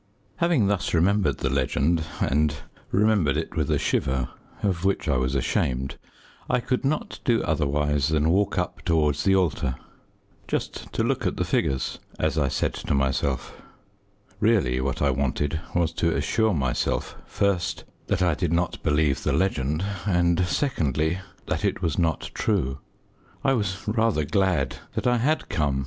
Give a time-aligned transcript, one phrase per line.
[0.37, 2.55] Having thus remembered the legend, and
[2.91, 4.29] remembered it with a shiver,
[4.63, 5.99] of which I was ashamed,
[6.49, 9.75] I could not do otherwise than walk up towards the altar,
[10.47, 13.61] just to look at the figures as I said to myself;
[14.39, 19.33] really what I wanted was to assure myself, first, that I did not believe the
[19.33, 22.79] legend, and, secondly, that it was not true.
[23.43, 25.79] I was rather glad that I had come.